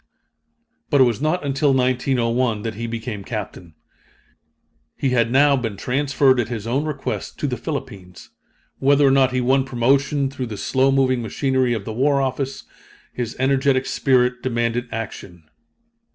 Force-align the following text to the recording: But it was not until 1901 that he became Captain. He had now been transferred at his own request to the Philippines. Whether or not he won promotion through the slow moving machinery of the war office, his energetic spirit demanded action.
But 0.89 0.99
it 0.99 1.03
was 1.03 1.21
not 1.21 1.45
until 1.45 1.75
1901 1.75 2.63
that 2.63 2.73
he 2.73 2.87
became 2.87 3.23
Captain. 3.23 3.75
He 4.97 5.11
had 5.11 5.31
now 5.31 5.55
been 5.55 5.77
transferred 5.77 6.39
at 6.39 6.47
his 6.47 6.65
own 6.65 6.85
request 6.85 7.37
to 7.37 7.45
the 7.45 7.55
Philippines. 7.55 8.31
Whether 8.79 9.05
or 9.05 9.11
not 9.11 9.31
he 9.31 9.41
won 9.41 9.63
promotion 9.63 10.31
through 10.31 10.47
the 10.47 10.57
slow 10.57 10.91
moving 10.91 11.21
machinery 11.21 11.73
of 11.75 11.85
the 11.85 11.93
war 11.93 12.19
office, 12.19 12.63
his 13.13 13.35
energetic 13.37 13.85
spirit 13.85 14.41
demanded 14.41 14.89
action. 14.91 15.43